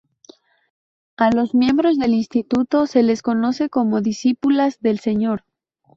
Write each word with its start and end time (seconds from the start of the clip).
A 1.15 1.29
los 1.29 1.53
miembros 1.53 1.99
del 1.99 2.15
instituto 2.15 2.87
se 2.87 3.03
les 3.03 3.21
conoce 3.21 3.69
como 3.69 4.01
discípulas 4.01 4.79
del 4.79 4.97
Señor. 4.97 5.45